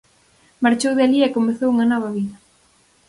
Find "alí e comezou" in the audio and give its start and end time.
1.05-1.69